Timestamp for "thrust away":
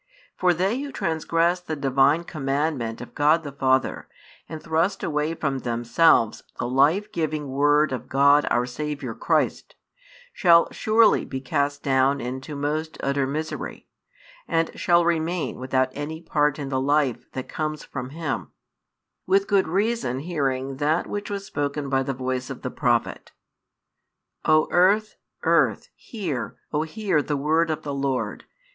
4.59-5.35